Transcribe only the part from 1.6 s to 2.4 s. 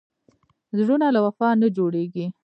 نه جوړېږي.